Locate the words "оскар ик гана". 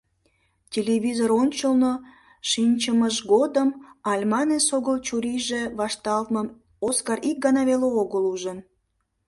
6.87-7.61